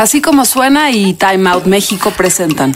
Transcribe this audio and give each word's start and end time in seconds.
Así 0.00 0.22
como 0.22 0.46
suena 0.46 0.90
y 0.90 1.12
Time 1.12 1.50
Out 1.50 1.66
México 1.66 2.10
presentan. 2.16 2.74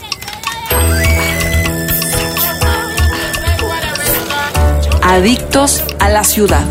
Adictos 5.01 5.83
a 5.97 6.09
la 6.09 6.23
ciudad. 6.23 6.63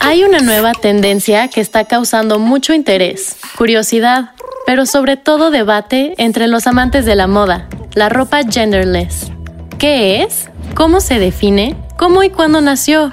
Hay 0.00 0.24
una 0.24 0.40
nueva 0.40 0.72
tendencia 0.72 1.46
que 1.46 1.60
está 1.60 1.84
causando 1.84 2.40
mucho 2.40 2.74
interés, 2.74 3.36
curiosidad, 3.56 4.32
pero 4.66 4.86
sobre 4.86 5.16
todo 5.16 5.52
debate 5.52 6.14
entre 6.18 6.48
los 6.48 6.66
amantes 6.66 7.04
de 7.04 7.14
la 7.14 7.28
moda, 7.28 7.68
la 7.94 8.08
ropa 8.08 8.40
genderless. 8.42 9.30
¿Qué 9.78 10.24
es? 10.24 10.50
¿Cómo 10.74 11.00
se 11.00 11.20
define? 11.20 11.76
¿Cómo 11.96 12.24
y 12.24 12.30
cuándo 12.30 12.60
nació? 12.60 13.12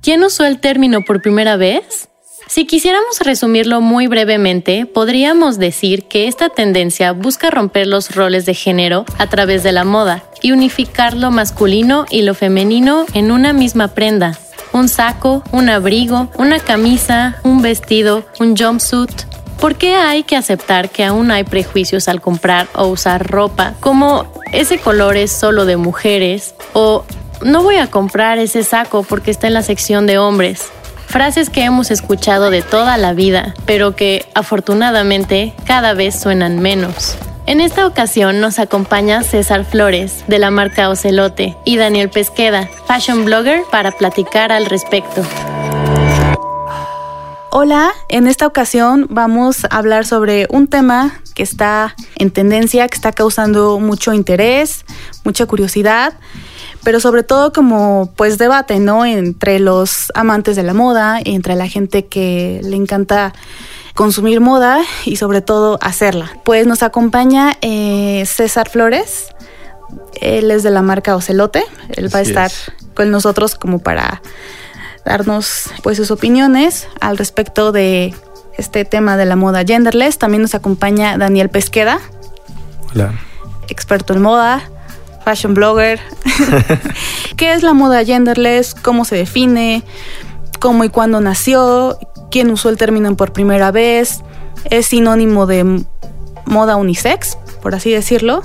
¿Quién 0.00 0.22
usó 0.22 0.44
el 0.44 0.60
término 0.60 1.02
por 1.02 1.22
primera 1.22 1.56
vez? 1.56 2.09
Si 2.50 2.64
quisiéramos 2.64 3.20
resumirlo 3.20 3.80
muy 3.80 4.08
brevemente, 4.08 4.84
podríamos 4.84 5.56
decir 5.60 6.08
que 6.08 6.26
esta 6.26 6.48
tendencia 6.48 7.12
busca 7.12 7.48
romper 7.48 7.86
los 7.86 8.12
roles 8.12 8.44
de 8.44 8.54
género 8.54 9.04
a 9.18 9.28
través 9.28 9.62
de 9.62 9.70
la 9.70 9.84
moda 9.84 10.24
y 10.42 10.50
unificar 10.50 11.14
lo 11.14 11.30
masculino 11.30 12.06
y 12.10 12.22
lo 12.22 12.34
femenino 12.34 13.06
en 13.14 13.30
una 13.30 13.52
misma 13.52 13.94
prenda. 13.94 14.36
Un 14.72 14.88
saco, 14.88 15.44
un 15.52 15.68
abrigo, 15.68 16.28
una 16.38 16.58
camisa, 16.58 17.38
un 17.44 17.62
vestido, 17.62 18.24
un 18.40 18.56
jumpsuit. 18.56 19.12
¿Por 19.60 19.76
qué 19.76 19.94
hay 19.94 20.24
que 20.24 20.34
aceptar 20.34 20.90
que 20.90 21.04
aún 21.04 21.30
hay 21.30 21.44
prejuicios 21.44 22.08
al 22.08 22.20
comprar 22.20 22.66
o 22.74 22.88
usar 22.88 23.30
ropa 23.30 23.74
como 23.78 24.26
ese 24.50 24.78
color 24.78 25.16
es 25.16 25.30
solo 25.30 25.66
de 25.66 25.76
mujeres 25.76 26.56
o 26.72 27.04
no 27.42 27.62
voy 27.62 27.76
a 27.76 27.86
comprar 27.86 28.40
ese 28.40 28.64
saco 28.64 29.04
porque 29.04 29.30
está 29.30 29.46
en 29.46 29.54
la 29.54 29.62
sección 29.62 30.08
de 30.08 30.18
hombres? 30.18 30.72
Frases 31.10 31.50
que 31.50 31.64
hemos 31.64 31.90
escuchado 31.90 32.50
de 32.50 32.62
toda 32.62 32.96
la 32.96 33.14
vida, 33.14 33.52
pero 33.66 33.96
que 33.96 34.26
afortunadamente 34.36 35.52
cada 35.66 35.92
vez 35.92 36.14
suenan 36.14 36.60
menos. 36.60 37.16
En 37.46 37.60
esta 37.60 37.84
ocasión 37.84 38.40
nos 38.40 38.60
acompaña 38.60 39.24
César 39.24 39.64
Flores, 39.64 40.22
de 40.28 40.38
la 40.38 40.52
marca 40.52 40.88
Ocelote, 40.88 41.56
y 41.64 41.78
Daniel 41.78 42.10
Pesqueda, 42.10 42.70
fashion 42.86 43.24
blogger, 43.24 43.64
para 43.72 43.90
platicar 43.90 44.52
al 44.52 44.66
respecto. 44.66 45.24
Hola, 47.50 47.90
en 48.08 48.28
esta 48.28 48.46
ocasión 48.46 49.08
vamos 49.10 49.64
a 49.64 49.78
hablar 49.78 50.06
sobre 50.06 50.46
un 50.48 50.68
tema 50.68 51.20
que 51.34 51.42
está 51.42 51.96
en 52.14 52.30
tendencia, 52.30 52.86
que 52.86 52.94
está 52.94 53.10
causando 53.10 53.80
mucho 53.80 54.12
interés, 54.12 54.84
mucha 55.24 55.46
curiosidad 55.46 56.14
pero 56.82 57.00
sobre 57.00 57.22
todo 57.22 57.52
como 57.52 58.12
pues 58.16 58.38
debate, 58.38 58.78
¿no? 58.78 59.04
Entre 59.04 59.58
los 59.58 60.10
amantes 60.14 60.56
de 60.56 60.62
la 60.62 60.74
moda, 60.74 61.18
entre 61.24 61.54
la 61.54 61.68
gente 61.68 62.06
que 62.06 62.60
le 62.62 62.76
encanta 62.76 63.32
consumir 63.94 64.40
moda 64.40 64.80
y 65.04 65.16
sobre 65.16 65.42
todo 65.42 65.78
hacerla. 65.82 66.30
Pues 66.44 66.66
nos 66.66 66.82
acompaña 66.82 67.56
eh, 67.60 68.24
César 68.26 68.68
Flores, 68.68 69.28
él 70.20 70.50
es 70.50 70.62
de 70.62 70.70
la 70.70 70.82
marca 70.82 71.16
Ocelote, 71.16 71.64
él 71.90 72.14
va 72.14 72.20
a 72.20 72.22
estar 72.22 72.50
con 72.94 73.10
nosotros 73.10 73.54
como 73.54 73.80
para 73.80 74.22
darnos 75.04 75.70
pues 75.82 75.96
sus 75.96 76.10
opiniones 76.10 76.88
al 77.00 77.18
respecto 77.18 77.72
de 77.72 78.14
este 78.58 78.84
tema 78.84 79.16
de 79.16 79.24
la 79.24 79.36
moda 79.36 79.64
genderless. 79.64 80.18
También 80.18 80.42
nos 80.42 80.54
acompaña 80.54 81.16
Daniel 81.16 81.48
Pesqueda. 81.48 81.98
Hola. 82.92 83.14
Experto 83.68 84.12
en 84.12 84.22
moda, 84.22 84.62
fashion 85.24 85.54
blogger. 85.54 86.00
¿Qué 87.36 87.52
es 87.52 87.62
la 87.62 87.72
moda 87.72 88.04
genderless? 88.04 88.74
¿Cómo 88.74 89.04
se 89.04 89.16
define? 89.16 89.82
¿Cómo 90.58 90.84
y 90.84 90.88
cuándo 90.88 91.20
nació? 91.20 91.98
¿Quién 92.30 92.50
usó 92.50 92.68
el 92.68 92.76
término 92.76 93.16
por 93.16 93.32
primera 93.32 93.70
vez? 93.70 94.20
¿Es 94.70 94.86
sinónimo 94.86 95.46
de 95.46 95.82
moda 96.46 96.76
unisex, 96.76 97.38
por 97.62 97.74
así 97.74 97.90
decirlo? 97.90 98.42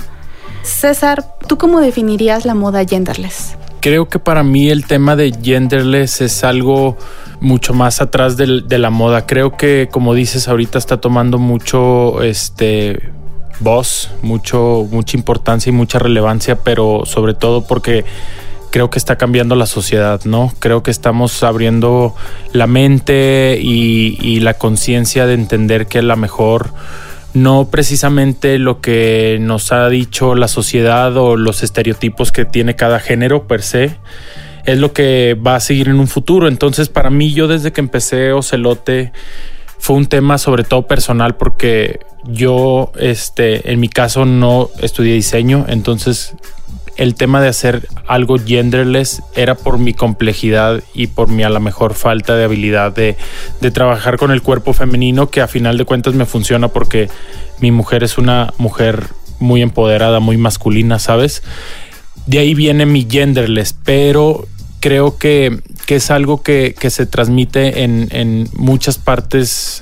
César, 0.63 1.25
¿tú 1.47 1.57
cómo 1.57 1.79
definirías 1.79 2.45
la 2.45 2.55
moda 2.55 2.85
genderless? 2.85 3.55
Creo 3.81 4.09
que 4.09 4.17
para 4.17 4.43
mí 4.43 4.69
el 4.69 4.85
tema 4.87 5.15
de 5.15 5.31
genderless 5.31 6.21
es 6.21 6.43
algo 6.43 6.97
mucho 7.39 7.73
más 7.73 8.01
atrás 8.01 8.35
de, 8.37 8.47
la 8.47 8.89
moda. 8.89 9.27
Creo 9.27 9.55
que, 9.57 9.89
como 9.91 10.15
dices, 10.15 10.47
ahorita 10.47 10.79
está 10.79 10.99
tomando 10.99 11.37
mucho 11.37 12.23
este 12.23 13.11
voz, 13.59 14.11
mucho, 14.21 14.87
mucha 14.89 15.17
importancia 15.17 15.69
y 15.69 15.73
mucha 15.73 15.99
relevancia, 15.99 16.57
pero 16.63 17.03
sobre 17.05 17.33
todo 17.33 17.65
porque 17.65 18.05
creo 18.75 18.89
que 18.89 18.99
está 18.99 19.17
cambiando 19.17 19.55
la 19.55 19.67
sociedad, 19.67 20.19
¿no? 20.25 20.51
Creo 20.59 20.83
que 20.83 20.91
estamos 20.91 21.43
abriendo 21.43 22.13
la 22.51 22.67
mente 22.67 23.57
y, 23.61 24.41
la 24.41 24.55
conciencia 24.55 25.25
de 25.25 25.33
entender 25.33 25.87
que 25.87 26.01
la 26.01 26.17
mejor 26.17 26.73
no 27.33 27.69
precisamente 27.71 28.59
lo 28.59 28.81
que 28.81 29.37
nos 29.39 29.71
ha 29.71 29.87
dicho 29.87 30.35
la 30.35 30.49
sociedad 30.49 31.15
o 31.15 31.37
los 31.37 31.63
estereotipos 31.63 32.33
que 32.33 32.43
tiene 32.43 32.75
cada 32.75 32.99
género 32.99 33.47
per 33.47 33.61
se 33.61 33.95
es 34.65 34.77
lo 34.77 34.91
que 34.91 35.35
va 35.35 35.55
a 35.55 35.61
seguir 35.61 35.87
en 35.87 35.99
un 36.01 36.09
futuro. 36.09 36.49
Entonces, 36.49 36.89
para 36.89 37.09
mí, 37.09 37.33
yo 37.33 37.47
desde 37.47 37.71
que 37.71 37.79
empecé 37.79 38.33
Ocelote, 38.33 39.13
fue 39.77 39.95
un 39.95 40.07
tema 40.07 40.37
sobre 40.37 40.63
todo 40.63 40.83
personal 40.87 41.35
porque 41.35 41.99
yo, 42.23 42.91
este, 42.97 43.71
en 43.71 43.79
mi 43.79 43.89
caso 43.89 44.25
no 44.25 44.69
estudié 44.81 45.13
diseño, 45.13 45.65
entonces 45.67 46.35
el 46.97 47.15
tema 47.15 47.41
de 47.41 47.49
hacer 47.49 47.87
algo 48.07 48.37
genderless 48.39 49.21
era 49.35 49.55
por 49.55 49.77
mi 49.77 49.93
complejidad 49.93 50.81
y 50.93 51.07
por 51.07 51.27
mi 51.27 51.43
a 51.43 51.49
la 51.49 51.59
mejor 51.59 51.93
falta 51.93 52.35
de 52.35 52.45
habilidad 52.45 52.93
de, 52.93 53.17
de, 53.59 53.71
trabajar 53.71 54.17
con 54.17 54.31
el 54.31 54.41
cuerpo 54.41 54.71
femenino 54.73 55.29
que 55.29 55.41
a 55.41 55.47
final 55.47 55.77
de 55.77 55.85
cuentas 55.85 56.13
me 56.13 56.25
funciona 56.25 56.69
porque 56.69 57.09
mi 57.59 57.71
mujer 57.71 58.03
es 58.03 58.17
una 58.17 58.53
mujer 58.57 59.07
muy 59.39 59.61
empoderada, 59.61 60.19
muy 60.19 60.37
masculina, 60.37 60.99
¿sabes? 60.99 61.43
De 62.27 62.39
ahí 62.39 62.53
viene 62.53 62.85
mi 62.85 63.05
genderless, 63.09 63.75
pero 63.83 64.47
creo 64.85 65.17
que, 65.17 65.61
es 65.87 66.11
algo 66.11 66.43
que, 66.43 66.75
se 66.91 67.07
transmite 67.07 67.81
en, 67.81 68.47
muchas 68.53 68.99
partes 68.99 69.81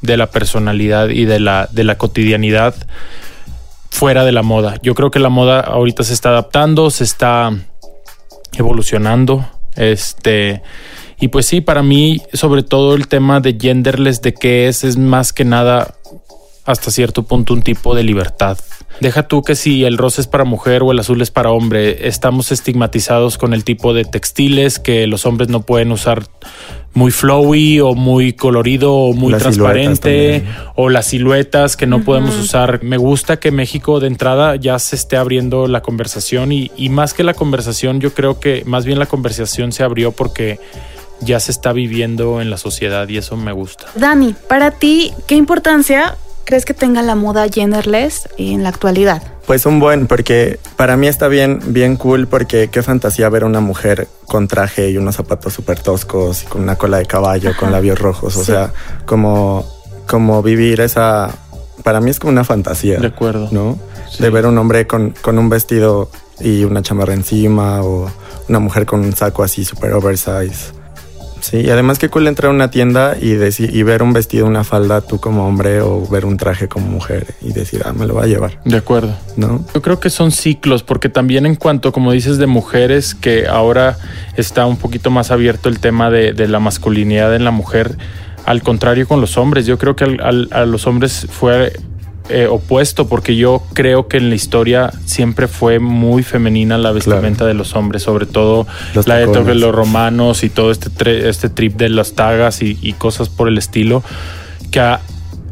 de 0.00 0.16
la 0.16 0.30
personalidad 0.30 1.08
y 1.08 1.24
de 1.24 1.40
la, 1.40 1.68
de 1.72 1.82
la 1.82 1.98
cotidianidad 1.98 2.72
fuera 3.90 4.24
de 4.24 4.30
la 4.30 4.42
moda. 4.42 4.76
Yo 4.80 4.94
creo 4.94 5.10
que 5.10 5.18
la 5.18 5.28
moda 5.28 5.58
ahorita 5.58 6.04
se 6.04 6.14
está 6.14 6.28
adaptando, 6.28 6.92
se 6.92 7.02
está 7.02 7.50
evolucionando. 8.52 9.44
Este. 9.74 10.62
Y 11.18 11.28
pues 11.28 11.46
sí, 11.46 11.60
para 11.60 11.82
mí, 11.82 12.22
sobre 12.32 12.62
todo 12.62 12.94
el 12.94 13.08
tema 13.08 13.40
de 13.40 13.58
genderless, 13.60 14.22
de 14.22 14.34
qué 14.34 14.68
es, 14.68 14.84
es 14.84 14.96
más 14.96 15.32
que 15.32 15.44
nada 15.44 15.96
hasta 16.64 16.90
cierto 16.90 17.24
punto 17.24 17.54
un 17.54 17.62
tipo 17.62 17.94
de 17.94 18.02
libertad. 18.02 18.58
Deja 19.00 19.26
tú 19.26 19.42
que 19.42 19.54
si 19.54 19.84
el 19.84 19.98
rosa 19.98 20.20
es 20.20 20.26
para 20.26 20.44
mujer 20.44 20.82
o 20.82 20.92
el 20.92 20.98
azul 20.98 21.20
es 21.20 21.30
para 21.30 21.50
hombre, 21.50 22.06
estamos 22.06 22.52
estigmatizados 22.52 23.38
con 23.38 23.52
el 23.52 23.64
tipo 23.64 23.92
de 23.92 24.04
textiles 24.04 24.78
que 24.78 25.06
los 25.06 25.26
hombres 25.26 25.48
no 25.48 25.62
pueden 25.62 25.90
usar 25.92 26.24
muy 26.94 27.10
flowy 27.10 27.80
o 27.80 27.94
muy 27.94 28.34
colorido 28.34 28.94
o 28.94 29.12
muy 29.12 29.34
transparente 29.34 30.44
o 30.76 30.88
las 30.88 31.06
siluetas 31.06 31.76
que 31.76 31.86
no 31.86 32.04
podemos 32.04 32.36
usar. 32.36 32.84
Me 32.84 32.96
gusta 32.96 33.38
que 33.38 33.50
México 33.50 33.98
de 33.98 34.06
entrada 34.06 34.54
ya 34.56 34.78
se 34.78 34.94
esté 34.94 35.16
abriendo 35.16 35.66
la 35.66 35.82
conversación 35.82 36.52
y, 36.52 36.70
y 36.76 36.88
más 36.88 37.12
que 37.14 37.24
la 37.24 37.34
conversación, 37.34 38.00
yo 38.00 38.14
creo 38.14 38.38
que 38.38 38.62
más 38.64 38.84
bien 38.84 39.00
la 39.00 39.06
conversación 39.06 39.72
se 39.72 39.82
abrió 39.82 40.12
porque 40.12 40.60
ya 41.20 41.40
se 41.40 41.50
está 41.50 41.72
viviendo 41.72 42.40
en 42.40 42.50
la 42.50 42.58
sociedad 42.58 43.08
y 43.08 43.16
eso 43.16 43.36
me 43.36 43.52
gusta. 43.52 43.86
Dani, 43.96 44.34
para 44.48 44.70
ti, 44.70 45.12
¿qué 45.26 45.34
importancia 45.34 46.16
crees 46.44 46.64
que 46.64 46.74
tenga 46.74 47.02
la 47.02 47.14
moda 47.14 47.46
genderless 47.48 48.28
en 48.38 48.62
la 48.62 48.68
actualidad? 48.68 49.22
Pues 49.46 49.66
un 49.66 49.78
buen, 49.78 50.06
porque 50.06 50.58
para 50.76 50.96
mí 50.96 51.06
está 51.06 51.28
bien, 51.28 51.60
bien 51.66 51.96
cool, 51.96 52.26
porque 52.26 52.68
qué 52.68 52.82
fantasía 52.82 53.28
ver 53.28 53.42
a 53.42 53.46
una 53.46 53.60
mujer 53.60 54.08
con 54.26 54.48
traje 54.48 54.90
y 54.90 54.96
unos 54.96 55.16
zapatos 55.16 55.52
súper 55.52 55.80
toscos 55.80 56.44
y 56.44 56.46
con 56.46 56.62
una 56.62 56.76
cola 56.76 56.98
de 56.98 57.06
caballo, 57.06 57.52
con 57.58 57.70
labios 57.70 57.98
rojos. 57.98 58.36
O 58.36 58.44
sea, 58.44 58.72
como, 59.04 59.66
como 60.06 60.42
vivir 60.42 60.80
esa. 60.80 61.30
Para 61.82 62.00
mí 62.00 62.10
es 62.10 62.18
como 62.18 62.32
una 62.32 62.44
fantasía. 62.44 62.98
De 62.98 63.08
acuerdo. 63.08 63.48
¿No? 63.50 63.78
De 64.18 64.30
ver 64.30 64.46
un 64.46 64.56
hombre 64.56 64.86
con, 64.86 65.10
con 65.10 65.38
un 65.38 65.50
vestido 65.50 66.08
y 66.40 66.64
una 66.64 66.82
chamarra 66.82 67.12
encima 67.12 67.82
o 67.82 68.10
una 68.48 68.58
mujer 68.58 68.86
con 68.86 69.00
un 69.00 69.14
saco 69.14 69.42
así 69.42 69.64
súper 69.64 69.92
oversize. 69.92 70.72
Sí, 71.44 71.58
y 71.58 71.68
además 71.68 71.98
qué 71.98 72.08
cool 72.08 72.26
entrar 72.26 72.50
a 72.50 72.54
una 72.54 72.70
tienda 72.70 73.18
y, 73.20 73.32
decir, 73.32 73.76
y 73.76 73.82
ver 73.82 74.02
un 74.02 74.14
vestido, 74.14 74.46
una 74.46 74.64
falda 74.64 75.02
tú 75.02 75.20
como 75.20 75.46
hombre 75.46 75.82
o 75.82 76.00
ver 76.08 76.24
un 76.24 76.38
traje 76.38 76.68
como 76.68 76.86
mujer 76.86 77.34
y 77.42 77.52
decir, 77.52 77.82
ah, 77.84 77.92
me 77.92 78.06
lo 78.06 78.14
va 78.14 78.22
a 78.22 78.26
llevar. 78.26 78.58
De 78.64 78.78
acuerdo. 78.78 79.14
¿No? 79.36 79.62
Yo 79.74 79.82
creo 79.82 80.00
que 80.00 80.08
son 80.08 80.32
ciclos, 80.32 80.82
porque 80.82 81.10
también 81.10 81.44
en 81.44 81.56
cuanto, 81.56 81.92
como 81.92 82.12
dices, 82.12 82.38
de 82.38 82.46
mujeres, 82.46 83.14
que 83.14 83.46
ahora 83.46 83.98
está 84.38 84.64
un 84.64 84.78
poquito 84.78 85.10
más 85.10 85.30
abierto 85.30 85.68
el 85.68 85.80
tema 85.80 86.08
de, 86.08 86.32
la 86.48 86.60
masculinidad 86.60 87.36
en 87.36 87.44
la 87.44 87.50
mujer, 87.50 87.98
al 88.46 88.62
contrario 88.62 89.06
con 89.06 89.20
los 89.20 89.36
hombres, 89.36 89.66
yo 89.66 89.76
creo 89.76 89.96
que 89.96 90.16
a 90.50 90.64
los 90.64 90.86
hombres 90.86 91.26
fue 91.30 91.74
eh, 92.30 92.46
opuesto, 92.46 93.06
porque 93.06 93.36
yo 93.36 93.62
creo 93.74 94.08
que 94.08 94.16
en 94.16 94.30
la 94.30 94.34
historia 94.34 94.90
siempre 95.04 95.46
fue 95.46 95.78
muy 95.78 96.22
femenina 96.22 96.78
la 96.78 96.90
vestimenta 96.92 97.44
de 97.44 97.52
los 97.54 97.76
hombres, 97.76 98.02
sobre 98.02 98.24
todo 98.26 98.66
Los 98.94 99.06
la 99.06 99.16
de 99.16 99.26
tacones. 99.26 99.44
todos 99.44 99.56
los 99.60 99.74
romanos 99.74 100.42
y 100.42 100.48
todo 100.50 100.70
este, 100.70 100.88
tre- 100.90 101.26
este 101.26 101.50
trip 101.50 101.76
de 101.76 101.90
las 101.90 102.14
tagas 102.14 102.62
y, 102.62 102.78
y 102.80 102.94
cosas 102.94 103.28
por 103.28 103.48
el 103.48 103.58
estilo, 103.58 104.02
que 104.70 104.80
a- 104.80 105.00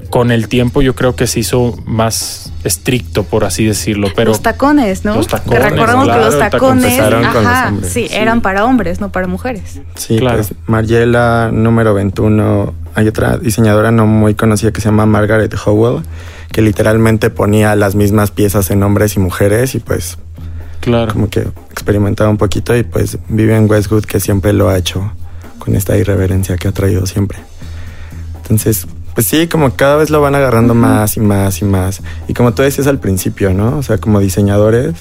con 0.08 0.30
el 0.30 0.48
tiempo 0.48 0.82
yo 0.82 0.94
creo 0.94 1.16
que 1.16 1.26
se 1.26 1.40
hizo 1.40 1.74
más 1.86 2.52
estricto, 2.64 3.24
por 3.24 3.44
así 3.44 3.64
decirlo. 3.64 4.08
Pero 4.14 4.30
los 4.32 4.42
tacones, 4.42 5.06
¿no? 5.06 5.14
Los 5.16 5.26
tacones, 5.26 5.58
que 5.58 5.68
recordamos 5.70 6.04
claro, 6.04 6.20
que 6.20 6.26
los 6.26 6.38
tacones, 6.38 6.98
los 6.98 7.24
ajá, 7.24 7.72
Sí. 7.82 8.08
eran 8.10 8.42
para 8.42 8.66
hombres, 8.66 9.00
no 9.00 9.10
para 9.10 9.26
mujeres. 9.26 9.80
Sí, 9.94 10.18
Claro. 10.18 10.36
pues 10.38 10.52
Mariela, 10.66 11.50
número 11.52 11.94
21. 11.94 12.74
Hay 12.94 13.08
otra 13.08 13.38
diseñadora 13.38 13.90
no 13.90 14.06
muy 14.06 14.34
conocida 14.34 14.70
que 14.70 14.82
se 14.82 14.88
llama 14.90 15.06
Margaret 15.06 15.54
Howell, 15.64 16.02
que 16.52 16.62
literalmente 16.62 17.30
ponía 17.30 17.74
las 17.74 17.94
mismas 17.94 18.30
piezas 18.30 18.70
en 18.70 18.82
hombres 18.82 19.16
y 19.16 19.20
mujeres 19.20 19.74
y 19.74 19.80
pues 19.80 20.18
claro. 20.80 21.12
como 21.12 21.28
que 21.28 21.40
experimentaba 21.70 22.30
un 22.30 22.36
poquito 22.36 22.76
y 22.76 22.82
pues 22.82 23.18
Vivian 23.28 23.68
Westwood 23.68 24.04
que 24.04 24.20
siempre 24.20 24.52
lo 24.52 24.68
ha 24.68 24.78
hecho 24.78 25.12
con 25.58 25.74
esta 25.74 25.96
irreverencia 25.96 26.56
que 26.56 26.68
ha 26.68 26.72
traído 26.72 27.06
siempre. 27.06 27.38
Entonces, 28.36 28.86
pues 29.14 29.26
sí, 29.26 29.46
como 29.46 29.74
cada 29.76 29.96
vez 29.96 30.10
lo 30.10 30.20
van 30.20 30.34
agarrando 30.34 30.74
más 30.74 31.16
y 31.16 31.20
más 31.20 31.60
y 31.62 31.64
más. 31.64 32.02
Y 32.28 32.34
como 32.34 32.52
tú 32.52 32.62
decías 32.62 32.86
al 32.86 32.98
principio, 32.98 33.54
¿no? 33.54 33.78
O 33.78 33.82
sea, 33.82 33.98
como 33.98 34.20
diseñadores, 34.20 34.94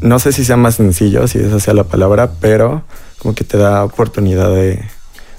no 0.00 0.18
sé 0.18 0.32
si 0.32 0.44
sea 0.44 0.56
más 0.56 0.76
sencillo, 0.76 1.26
si 1.26 1.38
esa 1.38 1.58
sea 1.58 1.74
la 1.74 1.84
palabra, 1.84 2.30
pero 2.40 2.82
como 3.18 3.34
que 3.34 3.44
te 3.44 3.58
da 3.58 3.84
oportunidad 3.84 4.54
de, 4.54 4.84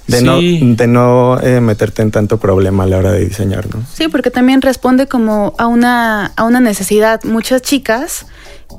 de 0.09 0.19
Sí. 0.19 0.25
no, 0.25 0.75
de 0.75 0.87
no 0.87 1.39
eh, 1.41 1.61
meterte 1.61 2.01
en 2.01 2.11
tanto 2.11 2.37
problema 2.37 2.83
a 2.83 2.87
la 2.87 2.97
hora 2.97 3.11
de 3.11 3.25
diseñar, 3.25 3.73
¿no? 3.73 3.83
Sí, 3.93 4.07
porque 4.07 4.31
también 4.31 4.61
responde 4.61 5.07
como 5.07 5.53
a 5.57 5.67
una, 5.67 6.27
a 6.35 6.43
una 6.43 6.59
necesidad. 6.59 7.23
Muchas 7.23 7.61
chicas 7.61 8.25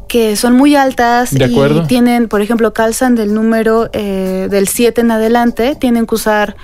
que 0.09 0.37
son 0.37 0.55
muy 0.55 0.77
altas 0.77 1.31
De 1.32 1.44
acuerdo. 1.44 1.82
y 1.82 1.87
tienen, 1.87 2.29
por 2.29 2.43
ejemplo, 2.43 2.73
calzan 2.73 3.15
del 3.15 3.32
número 3.35 3.91
eh, 3.93 4.49
del 4.50 4.69
7 4.69 5.00
en 5.00 5.11
adelante, 5.11 5.77
tienen 5.79 6.06
que 6.06 6.15
usar, 6.15 6.56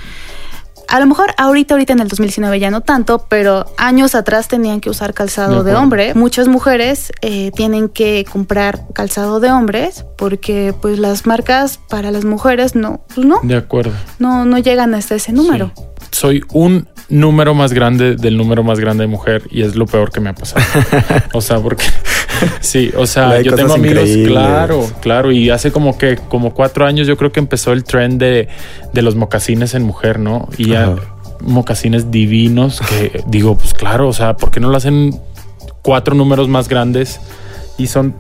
a 0.89 1.01
lo 1.01 1.07
mejor 1.07 1.35
ahorita, 1.37 1.75
ahorita 1.75 1.93
en 1.93 2.01
el 2.01 2.09
2019 2.09 2.59
ya 2.61 2.71
no 2.71 2.81
tanto, 2.81 3.27
pero 3.29 3.67
años 3.77 4.15
atrás 4.15 4.49
tenían 4.49 4.81
que 4.81 4.91
usar 4.91 5.15
calzado 5.15 5.65
De 5.65 5.75
hombre. 5.75 6.15
Muchas 6.15 6.49
mujeres 6.49 7.13
eh, 7.23 7.51
tienen 7.55 7.89
que 7.89 8.25
comprar 8.31 8.81
calzado 8.93 9.41
de 9.41 9.51
hombres 9.51 10.05
porque 10.17 10.75
pues 10.81 10.99
las 10.99 11.27
marcas 11.27 11.79
para 11.89 12.11
las 12.11 12.25
mujeres 12.25 12.75
no, 12.75 13.01
pues 13.15 13.27
no, 13.27 13.41
De 13.43 13.57
acuerdo. 13.57 13.93
no, 14.19 14.45
no 14.45 14.59
llegan 14.59 14.95
hasta 14.95 15.15
ese 15.15 15.33
número. 15.33 15.73
Sí. 15.75 15.83
Soy 16.13 16.45
un 16.53 16.89
número 17.09 17.55
más 17.55 17.73
grande 17.73 18.17
del 18.17 18.37
número 18.37 18.65
más 18.65 18.81
grande 18.81 19.05
de 19.05 19.09
mujer 19.09 19.43
y 19.51 19.63
es 19.63 19.77
lo 19.77 19.87
peor 19.87 20.11
que 20.11 20.21
me 20.21 20.31
ha 20.31 20.35
pasado. 20.35 20.65
o 21.33 21.41
sea, 21.41 21.61
porque 21.61 21.85
sí, 22.61 22.93
o 22.97 23.07
sea, 23.07 23.41
yo 23.41 23.55
tengo 23.55 23.75
amigos, 23.75 24.05
increíbles. 24.09 24.29
claro, 24.29 24.91
claro, 25.01 25.33
y 25.33 25.51
hace 25.51 25.73
como 25.73 25.99
que 25.99 26.17
como 26.17 26.55
cuatro 26.55 26.87
años 26.87 27.07
yo 27.07 27.17
creo 27.17 27.33
que 27.33 27.41
empezó 27.41 27.73
el 27.73 27.85
trend 27.85 28.21
de, 28.21 28.49
de 28.93 29.03
los 29.03 29.15
mocasines 29.15 29.75
en 29.75 29.83
mujer, 29.83 30.19
¿no? 30.19 30.49
Y 30.57 30.71
ya 30.71 30.85
Ajá. 30.85 30.97
mocasines 31.41 32.11
divinos 32.11 32.81
que 32.81 33.23
digo, 33.27 33.57
pues 33.57 33.75
claro, 33.75 34.09
o 34.09 34.13
sea, 34.13 34.37
¿por 34.37 34.51
qué 34.51 34.61
no 34.61 34.69
lo 34.69 34.77
hacen 34.77 35.19
cuatro 35.83 36.15
números 36.15 36.49
más 36.49 36.69
grandes 36.69 37.21
y 37.79 37.87
son 37.87 38.15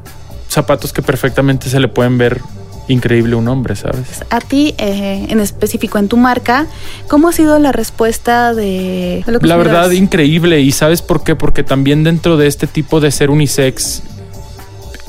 zapatos 0.48 0.92
que 0.92 1.02
perfectamente 1.02 1.68
se 1.68 1.80
le 1.80 1.88
pueden 1.88 2.18
ver 2.18 2.40
increíble 2.88 3.34
un 3.36 3.48
hombre, 3.48 3.76
¿sabes? 3.76 4.24
A 4.30 4.40
ti, 4.40 4.74
eh, 4.78 5.26
en 5.28 5.40
específico 5.40 5.98
en 5.98 6.08
tu 6.08 6.16
marca, 6.16 6.66
¿cómo 7.08 7.28
ha 7.28 7.32
sido 7.32 7.58
la 7.58 7.72
respuesta 7.72 8.54
de, 8.54 9.22
de 9.26 9.32
los 9.32 9.42
La 9.42 9.56
verdad, 9.56 9.90
increíble. 9.90 10.60
¿Y 10.60 10.72
sabes 10.72 11.02
por 11.02 11.22
qué? 11.24 11.34
Porque 11.34 11.62
también 11.62 12.04
dentro 12.04 12.36
de 12.36 12.46
este 12.46 12.66
tipo 12.66 13.00
de 13.00 13.10
ser 13.10 13.30
unisex, 13.30 14.02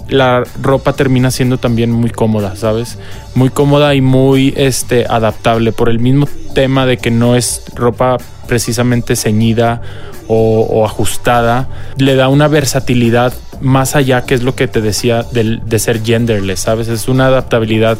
la 0.09 0.43
ropa 0.61 0.93
termina 0.93 1.31
siendo 1.31 1.57
también 1.57 1.91
muy 1.91 2.09
cómoda, 2.09 2.55
¿sabes? 2.55 2.97
Muy 3.35 3.49
cómoda 3.49 3.93
y 3.95 4.01
muy 4.01 4.53
este, 4.55 5.05
adaptable 5.07 5.71
por 5.71 5.89
el 5.89 5.99
mismo 5.99 6.27
tema 6.53 6.85
de 6.85 6.97
que 6.97 7.11
no 7.11 7.35
es 7.35 7.63
ropa 7.75 8.17
precisamente 8.47 9.15
ceñida 9.15 9.81
o, 10.27 10.61
o 10.61 10.85
ajustada. 10.85 11.67
Le 11.97 12.15
da 12.15 12.29
una 12.29 12.47
versatilidad 12.47 13.33
más 13.61 13.95
allá, 13.95 14.21
que 14.25 14.33
es 14.35 14.43
lo 14.43 14.55
que 14.55 14.67
te 14.67 14.81
decía 14.81 15.23
del- 15.31 15.61
de 15.65 15.79
ser 15.79 16.03
genderless, 16.03 16.59
¿sabes? 16.61 16.87
Es 16.87 17.07
una 17.07 17.27
adaptabilidad 17.27 17.97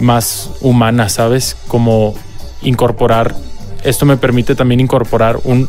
más 0.00 0.50
humana, 0.60 1.08
¿sabes? 1.08 1.56
Como 1.68 2.14
incorporar, 2.62 3.34
esto 3.84 4.06
me 4.06 4.16
permite 4.16 4.54
también 4.54 4.80
incorporar 4.80 5.38
un 5.44 5.68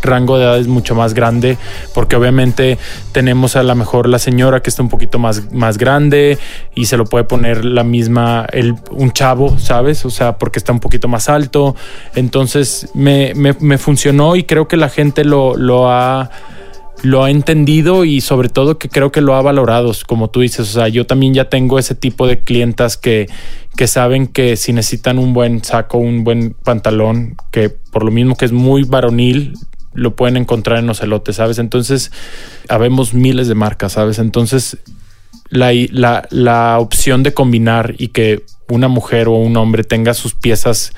rango 0.00 0.38
de 0.38 0.44
edades 0.44 0.68
mucho 0.68 0.94
más 0.94 1.12
grande, 1.12 1.58
porque 1.92 2.14
obviamente 2.14 2.78
tenemos 3.10 3.56
a 3.56 3.64
lo 3.64 3.74
mejor 3.74 4.08
la 4.08 4.20
señora 4.20 4.60
que 4.62 4.70
está 4.70 4.80
un 4.80 4.88
poquito 4.88 5.18
más, 5.18 5.52
más 5.52 5.76
grande 5.76 6.38
y 6.74 6.86
se 6.86 6.96
lo 6.96 7.04
puede 7.04 7.24
poner 7.24 7.64
la 7.64 7.82
misma, 7.82 8.46
el, 8.52 8.76
un 8.92 9.10
chavo, 9.12 9.58
¿sabes? 9.58 10.04
O 10.04 10.10
sea, 10.10 10.38
porque 10.38 10.60
está 10.60 10.72
un 10.72 10.78
poquito 10.78 11.08
más 11.08 11.28
alto. 11.28 11.74
Entonces 12.14 12.88
me, 12.94 13.34
me- 13.34 13.56
me 13.58 13.76
funcionó 13.76 14.36
y 14.36 14.44
creo 14.44 14.68
que 14.68 14.76
la 14.76 14.88
gente 14.88 15.24
lo, 15.24 15.56
lo 15.56 15.90
ha 15.90 16.30
lo 17.02 17.24
ha 17.24 17.30
entendido 17.30 18.04
y 18.04 18.20
sobre 18.20 18.48
todo 18.48 18.78
que 18.78 18.88
creo 18.88 19.12
que 19.12 19.20
lo 19.20 19.34
ha 19.34 19.42
valorado, 19.42 19.92
como 20.06 20.30
tú 20.30 20.40
dices. 20.40 20.68
O 20.68 20.72
sea, 20.72 20.88
yo 20.88 21.06
también 21.06 21.34
ya 21.34 21.48
tengo 21.48 21.78
ese 21.78 21.94
tipo 21.94 22.26
de 22.26 22.40
clientas 22.40 22.96
que, 22.96 23.28
que 23.76 23.86
saben 23.86 24.26
que 24.26 24.56
si 24.56 24.72
necesitan 24.72 25.18
un 25.18 25.32
buen 25.32 25.62
saco, 25.62 25.98
un 25.98 26.24
buen 26.24 26.54
pantalón, 26.64 27.36
que 27.50 27.70
por 27.70 28.04
lo 28.04 28.10
mismo 28.10 28.36
que 28.36 28.44
es 28.44 28.52
muy 28.52 28.82
varonil, 28.82 29.54
lo 29.94 30.16
pueden 30.16 30.36
encontrar 30.36 30.78
en 30.78 30.90
Ocelote, 30.90 31.32
¿sabes? 31.32 31.58
Entonces, 31.58 32.12
habemos 32.68 33.14
miles 33.14 33.48
de 33.48 33.54
marcas, 33.54 33.92
¿sabes? 33.92 34.18
Entonces, 34.18 34.78
la, 35.48 35.72
la, 35.90 36.26
la 36.30 36.78
opción 36.78 37.22
de 37.22 37.34
combinar 37.34 37.94
y 37.98 38.08
que 38.08 38.44
una 38.68 38.88
mujer 38.88 39.28
o 39.28 39.32
un 39.32 39.56
hombre 39.56 39.82
tenga 39.82 40.14
sus 40.14 40.34
piezas 40.34 40.92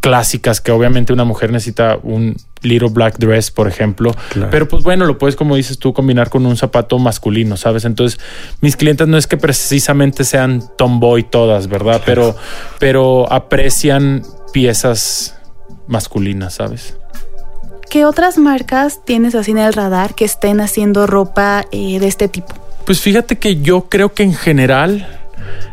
clásicas, 0.00 0.60
que 0.60 0.72
obviamente 0.72 1.12
una 1.12 1.24
mujer 1.24 1.50
necesita 1.52 1.98
un 2.02 2.36
little 2.62 2.88
black 2.90 3.18
dress, 3.18 3.50
por 3.50 3.68
ejemplo, 3.68 4.12
Claro. 4.30 4.50
pero 4.50 4.68
pues 4.68 4.82
bueno, 4.82 5.04
lo 5.04 5.18
puedes, 5.18 5.36
como 5.36 5.56
dices 5.56 5.78
tú, 5.78 5.92
combinar 5.92 6.30
con 6.30 6.46
un 6.46 6.56
zapato 6.56 6.98
masculino, 6.98 7.56
¿sabes? 7.56 7.84
Entonces, 7.84 8.18
mis 8.60 8.76
clientes 8.76 9.06
no 9.08 9.16
es 9.18 9.26
que 9.26 9.36
precisamente 9.36 10.24
sean 10.24 10.62
tomboy 10.76 11.22
todas, 11.22 11.68
¿verdad? 11.68 12.02
Pero, 12.04 12.34
pero 12.78 13.30
aprecian 13.32 14.22
piezas 14.52 15.36
masculinas, 15.86 16.54
¿sabes? 16.54 16.96
¿Qué 17.88 18.04
otras 18.04 18.36
marcas 18.36 19.04
tienes 19.04 19.34
así 19.34 19.52
en 19.52 19.58
el 19.58 19.72
radar 19.72 20.14
que 20.14 20.24
estén 20.24 20.60
haciendo 20.60 21.06
ropa 21.06 21.64
eh, 21.70 22.00
de 22.00 22.08
este 22.08 22.28
tipo? 22.28 22.52
Pues 22.84 23.00
fíjate 23.00 23.38
que 23.38 23.56
yo 23.60 23.88
creo 23.88 24.12
que 24.12 24.22
en 24.24 24.34
general 24.34 25.25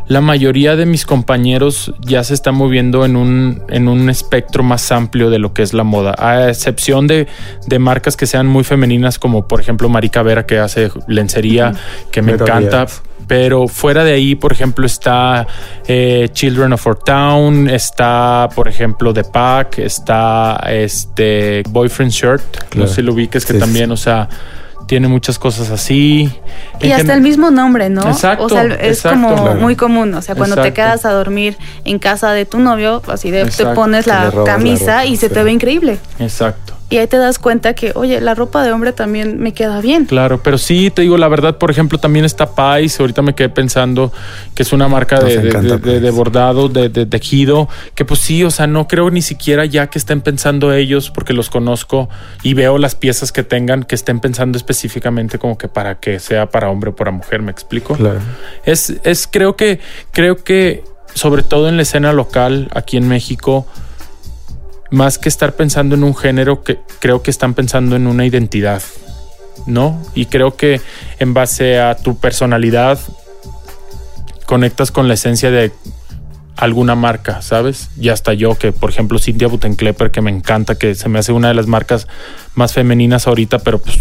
la 0.07 0.21
mayoría 0.21 0.75
de 0.75 0.85
mis 0.85 1.05
compañeros 1.05 1.93
ya 2.01 2.23
se 2.23 2.33
están 2.33 2.55
moviendo 2.55 3.05
en 3.05 3.15
un, 3.15 3.61
en 3.69 3.87
un 3.87 4.09
espectro 4.09 4.61
más 4.63 4.91
amplio 4.91 5.29
de 5.29 5.39
lo 5.39 5.53
que 5.53 5.61
es 5.61 5.73
la 5.73 5.83
moda, 5.83 6.13
a 6.17 6.49
excepción 6.49 7.07
de, 7.07 7.27
de 7.67 7.79
marcas 7.79 8.17
que 8.17 8.25
sean 8.25 8.47
muy 8.47 8.63
femeninas 8.63 9.17
como 9.19 9.47
por 9.47 9.61
ejemplo 9.61 9.87
Marica 9.89 10.21
Vera 10.23 10.45
que 10.45 10.59
hace 10.59 10.91
lencería, 11.07 11.73
que 12.11 12.21
me 12.21 12.33
encanta. 12.33 12.85
Pero 13.25 13.69
fuera 13.69 14.03
de 14.03 14.11
ahí, 14.11 14.35
por 14.35 14.51
ejemplo, 14.51 14.85
está 14.85 15.47
eh, 15.87 16.27
Children 16.33 16.73
of 16.73 16.85
Our 16.85 16.99
Town, 16.99 17.69
está, 17.69 18.49
por 18.53 18.67
ejemplo, 18.67 19.13
The 19.13 19.23
Pack, 19.23 19.79
está 19.79 20.61
este 20.69 21.63
Boyfriend 21.69 22.11
Shirt, 22.11 22.41
no 22.57 22.69
Claro. 22.69 22.87
sé 22.89 22.95
si 22.95 23.01
lo 23.01 23.13
ubiques, 23.13 23.45
que 23.45 23.53
Sí, 23.53 23.59
sí. 23.59 23.65
también, 23.65 23.91
o 23.91 23.97
sea, 23.97 24.27
tiene 24.87 25.07
muchas 25.07 25.39
cosas 25.39 25.69
así. 25.71 26.31
Y 26.79 26.87
En 26.87 26.93
hasta 26.93 27.13
el 27.13 27.21
mismo 27.21 27.51
nombre, 27.51 27.89
¿no? 27.89 28.01
Exacto, 28.09 28.45
O 28.45 28.49
sea, 28.49 28.63
es 28.63 28.97
exacto. 28.99 29.19
como 29.19 29.35
Claro. 29.35 29.59
muy 29.59 29.75
común. 29.75 30.13
O 30.13 30.21
sea, 30.21 30.35
cuando 30.35 30.61
te 30.61 30.73
quedas 30.73 31.05
a 31.05 31.11
dormir 31.11 31.57
en 31.85 31.99
casa 31.99 32.31
de 32.31 32.45
tu 32.45 32.59
novio, 32.59 33.01
así 33.07 33.31
de, 33.31 33.45
te 33.45 33.65
pones 33.67 34.07
la 34.07 34.31
camisa 34.45 34.97
ropa, 35.01 35.05
y 35.05 35.17
se 35.17 35.27
sí. 35.29 35.33
te 35.33 35.43
ve 35.43 35.51
increíble. 35.51 35.97
Exacto. 36.19 36.72
Y 36.93 36.97
ahí 36.99 37.07
te 37.07 37.17
das 37.17 37.39
cuenta 37.39 37.73
que, 37.73 37.91
oye, 37.95 38.21
la 38.21 38.35
ropa 38.35 38.63
de 38.63 38.71
hombre 38.71 38.93
también 38.93 39.39
me 39.39 39.51
queda 39.53 39.81
bien. 39.81 40.05
Claro, 40.05 40.43
pero 40.43 40.57
sí, 40.59 40.91
te 40.91 41.01
digo 41.01 41.17
la 41.17 41.27
verdad, 41.27 41.57
por 41.57 41.71
ejemplo, 41.71 41.97
también 41.97 42.23
está 42.23 42.53
Pais, 42.53 42.99
ahorita 42.99 43.21
me 43.23 43.33
quedé 43.33 43.49
pensando 43.49 44.11
que 44.53 44.61
es 44.63 44.73
una 44.73 44.87
marca 44.87 45.19
de, 45.19 45.37
de- 45.39 45.47
encanta 45.49 45.77
de- 45.77 45.93
de- 45.93 45.99
de 45.99 46.07
Pais. 46.07 46.15
bordado, 46.15 46.69
de, 46.69 46.89
de 46.89 47.05
tejido, 47.07 47.67
que 47.95 48.05
pues 48.05 48.19
sí, 48.19 48.43
o 48.43 48.51
sea, 48.51 48.67
no 48.67 48.87
creo 48.87 49.09
ni 49.09 49.21
siquiera 49.23 49.65
ya 49.65 49.87
que 49.87 49.97
estén 49.97 50.21
pensando 50.21 50.71
ellos, 50.71 51.09
porque 51.09 51.33
los 51.33 51.49
conozco 51.49 52.09
y 52.43 52.53
veo 52.53 52.77
las 52.77 52.93
piezas 52.93 53.31
que 53.31 53.43
tengan, 53.43 53.83
que 53.83 53.95
estén 53.95 54.19
pensando 54.19 54.57
específicamente 54.57 55.39
como 55.39 55.57
que 55.57 55.67
para 55.67 55.95
que 55.99 56.19
sea 56.19 56.49
para 56.49 56.69
hombre 56.69 56.91
o 56.91 56.95
para 56.95 57.09
mujer, 57.11 57.41
¿me 57.41 57.51
explico? 57.51 57.95
Claro. 57.95 58.19
Es, 58.65 58.93
es 59.03 59.27
creo 59.31 59.55
que, 59.55 59.79
creo 60.11 60.43
que, 60.43 60.83
sobre 61.15 61.43
todo 61.43 61.69
en 61.69 61.75
la 61.77 61.83
escena 61.83 62.11
local 62.13 62.69
aquí 62.73 62.97
en 62.97 63.07
México, 63.07 63.65
más 64.93 65.17
que 65.17 65.27
estar 65.27 65.55
pensando 65.55 65.95
en 65.95 66.03
un 66.03 66.15
género, 66.15 66.63
que 66.63 66.77
creo 66.99 67.23
que 67.23 67.31
están 67.31 67.55
pensando 67.55 67.95
en 67.95 68.05
una 68.05 68.27
identidad, 68.27 68.83
¿no? 69.65 69.99
Y 70.13 70.27
creo 70.27 70.55
que 70.55 70.81
en 71.17 71.33
base 71.33 71.79
a 71.79 71.95
tu 71.95 72.19
personalidad 72.19 72.99
conectas 74.45 74.91
con 74.91 75.07
la 75.07 75.15
esencia 75.15 75.49
de 75.49 75.71
alguna 76.57 76.93
marca, 76.93 77.41
¿sabes? 77.41 77.89
Y 77.99 78.09
hasta 78.09 78.33
yo, 78.33 78.53
que 78.53 78.71
por 78.71 78.91
ejemplo 78.91 79.17
Cynthia 79.17 79.47
Butenklepper, 79.47 80.11
que 80.11 80.21
me 80.21 80.29
encanta, 80.29 80.75
que 80.75 80.93
se 80.93 81.09
me 81.09 81.17
hace 81.17 81.31
una 81.31 81.47
de 81.47 81.55
las 81.55 81.65
marcas 81.65 82.07
más 82.53 82.73
femeninas 82.73 83.25
ahorita, 83.25 83.57
pero 83.57 83.79
pues 83.79 83.97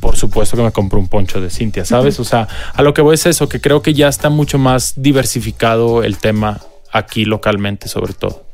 por 0.00 0.14
supuesto 0.14 0.58
que 0.58 0.62
me 0.62 0.72
compro 0.72 0.98
un 0.98 1.08
poncho 1.08 1.40
de 1.40 1.48
Cintia, 1.48 1.86
¿sabes? 1.86 2.20
O 2.20 2.24
sea, 2.24 2.48
a 2.74 2.82
lo 2.82 2.92
que 2.92 3.00
voy 3.00 3.14
es 3.14 3.24
eso, 3.24 3.48
que 3.48 3.62
creo 3.62 3.80
que 3.80 3.94
ya 3.94 4.08
está 4.08 4.28
mucho 4.28 4.58
más 4.58 4.92
diversificado 4.96 6.02
el 6.02 6.18
tema 6.18 6.60
aquí 6.92 7.24
localmente, 7.24 7.88
sobre 7.88 8.12
todo. 8.12 8.45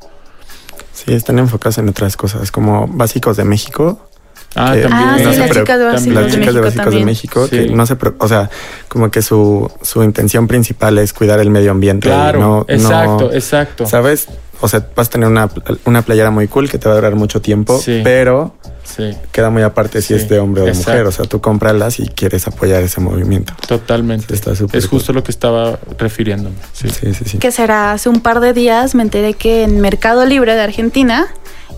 Sí, 0.93 1.13
están 1.13 1.39
enfocados 1.39 1.77
en 1.79 1.89
otras 1.89 2.15
cosas, 2.15 2.51
como 2.51 2.87
básicos 2.87 3.37
de 3.37 3.43
México. 3.43 3.99
Ah, 4.55 4.75
también. 4.79 4.91
Ah, 4.91 5.15
sí, 5.17 5.23
las 5.23 5.49
chicas 5.49 5.79
de 5.79 5.85
básicos, 5.85 6.23
las 6.23 6.31
chicas 6.31 6.53
de, 6.53 6.61
básicos 6.61 6.93
de 6.93 7.05
México, 7.05 7.47
que 7.49 7.69
no 7.69 7.85
se, 7.87 7.97
o 8.19 8.27
sea, 8.27 8.49
como 8.87 9.09
que 9.09 9.23
su, 9.23 9.71
su 9.81 10.03
intención 10.03 10.47
principal 10.47 10.99
es 10.99 11.11
cuidar 11.11 11.39
el 11.39 11.49
medio 11.49 11.71
ambiente. 11.71 12.07
Claro, 12.07 12.39
no, 12.39 12.65
exacto, 12.67 13.33
exacto. 13.33 13.85
¿Sabes? 13.87 14.27
O 14.63 14.69
sea, 14.69 14.87
vas 14.95 15.07
a 15.09 15.11
tener 15.11 15.27
una, 15.27 15.49
una 15.83 16.03
playera 16.03 16.31
muy 16.31 16.47
cool 16.47 16.69
que 16.69 16.77
te 16.77 16.87
va 16.87 16.93
a 16.93 16.95
durar 16.95 17.15
mucho 17.15 17.41
tiempo, 17.41 17.81
pero 18.01 18.55
queda 19.33 19.49
muy 19.49 19.61
aparte 19.61 20.01
si 20.01 20.13
es 20.13 20.29
de 20.29 20.39
hombre 20.39 20.61
o 20.61 20.65
de 20.65 20.73
mujer. 20.73 21.05
O 21.05 21.11
sea, 21.11 21.25
tú 21.25 21.41
cómpralas 21.41 21.99
y 21.99 22.07
quieres 22.07 22.47
apoyar 22.47 22.81
ese 22.81 23.01
movimiento. 23.01 23.53
Totalmente. 23.67 24.33
Está 24.33 24.53
es 24.53 24.87
justo 24.87 25.11
lo 25.11 25.21
que 25.21 25.31
estaba 25.31 25.79
refiriéndome. 25.97 26.55
Sí. 26.71 26.87
sí, 26.89 27.13
sí, 27.13 27.39
Que 27.39 27.51
será 27.51 27.91
hace 27.91 28.07
un 28.07 28.21
par 28.21 28.39
de 28.39 28.53
días 28.53 28.95
me 28.95 29.03
enteré 29.03 29.33
que 29.33 29.63
en 29.63 29.81
Mercado 29.81 30.25
Libre 30.25 30.55
de 30.55 30.61
Argentina 30.61 31.27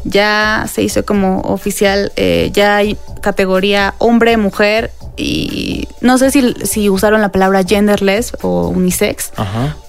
ya 0.03 0.67
se 0.71 0.83
hizo 0.83 1.03
como 1.05 1.41
oficial, 1.41 2.11
eh, 2.17 2.51
ya 2.53 2.75
hay 2.75 2.99
categoría 3.23 3.95
hombre, 3.97 4.37
mujer 4.37 4.91
y 5.17 5.87
no 6.01 6.17
sé 6.17 6.31
si, 6.31 6.53
si 6.63 6.89
usaron 6.89 7.21
la 7.21 7.29
palabra 7.29 7.63
genderless 7.63 8.35
o 8.41 8.67
unisex, 8.67 9.31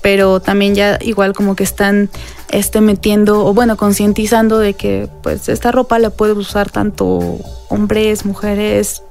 pero 0.02 0.40
también 0.40 0.74
ya 0.74 0.98
igual 1.00 1.32
como 1.32 1.56
que 1.56 1.64
están 1.64 2.10
este, 2.50 2.80
metiendo 2.80 3.44
o 3.44 3.54
bueno, 3.54 3.76
concientizando 3.76 4.58
de 4.58 4.74
que 4.74 5.08
pues 5.22 5.48
esta 5.48 5.72
ropa 5.72 5.98
la 5.98 6.10
puede 6.10 6.32
usar 6.32 6.70
tanto 6.70 7.38
hombres, 7.68 8.24
mujeres, 8.24 9.02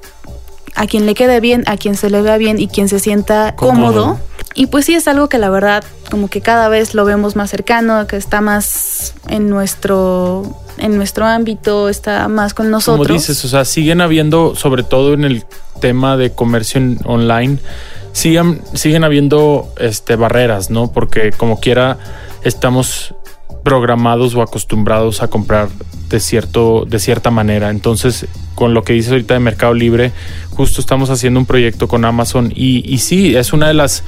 a 0.76 0.88
quien 0.88 1.06
le 1.06 1.16
quede 1.16 1.40
bien, 1.40 1.64
a 1.68 1.78
quien 1.78 1.96
se 1.96 2.10
le 2.10 2.22
vea 2.22 2.38
bien 2.38 2.60
y 2.60 2.68
quien 2.68 2.90
se 2.90 3.00
sienta 3.00 3.56
cómodo. 3.56 4.20
Y 4.56 4.68
pues 4.68 4.86
sí 4.86 4.96
es 4.96 5.08
algo 5.08 5.28
que 5.28 5.38
la 5.38 5.50
verdad 5.50 5.84
como 6.10 6.30
que 6.30 6.40
cada 6.40 6.70
vez 6.70 6.94
lo 6.96 7.04
vemos 7.04 7.36
más 7.36 7.50
cercano, 7.50 8.08
que 8.08 8.16
está 8.16 8.40
más 8.40 9.14
en 9.28 9.50
nuestro 9.50 10.44
en 10.78 10.98
nuestro 10.98 11.26
ámbito, 11.26 11.90
está 11.90 12.28
más 12.28 12.54
con 12.54 12.72
nosotros. 12.72 13.08
Como 13.08 13.20
dices, 13.20 13.44
o 13.46 13.48
sea, 13.48 13.66
siguen 13.66 14.02
habiendo, 14.02 14.56
sobre 14.56 14.84
todo 14.84 15.14
en 15.14 15.24
el 15.24 15.46
tema 15.80 16.18
de 16.18 16.32
comercio 16.32 16.82
online, 17.06 17.60
siguen, 18.12 18.62
siguen 18.74 19.04
habiendo 19.04 19.74
este, 19.78 20.16
barreras, 20.16 20.70
¿no? 20.70 20.92
Porque 20.92 21.32
como 21.32 21.60
quiera 21.60 21.98
estamos 22.44 23.14
programados 23.64 24.36
o 24.36 24.42
acostumbrados 24.42 25.22
a 25.22 25.28
comprar 25.28 25.70
de 26.10 26.20
cierto 26.20 26.86
de 26.88 27.00
cierta 27.00 27.32
manera. 27.32 27.70
Entonces, 27.70 28.28
con 28.54 28.74
lo 28.74 28.84
que 28.84 28.94
dices 28.94 29.12
ahorita 29.12 29.34
de 29.34 29.40
Mercado 29.40 29.74
Libre, 29.74 30.12
justo 30.52 30.80
estamos 30.80 31.10
haciendo 31.10 31.40
un 31.40 31.46
proyecto 31.46 31.88
con 31.88 32.06
Amazon 32.06 32.54
y, 32.56 32.84
y 32.92 33.00
sí, 33.00 33.36
es 33.36 33.54
una 33.54 33.68
de 33.68 33.74
las 33.74 34.04